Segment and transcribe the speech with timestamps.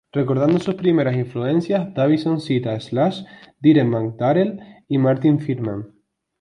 [0.11, 3.21] Recordando sus primeras influencias, Davidson cita a Slash,
[3.59, 5.93] Dimebag Darrell, y Marty Friedman.